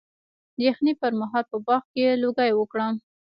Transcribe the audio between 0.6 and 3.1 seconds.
یخنۍ پر مهال په باغ کې لوګی وکړم؟